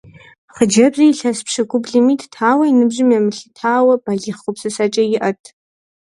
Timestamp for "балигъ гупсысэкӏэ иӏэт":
4.03-5.41